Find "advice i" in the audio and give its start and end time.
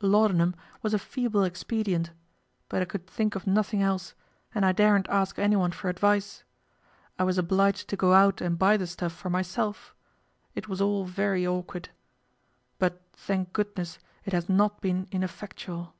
5.90-7.24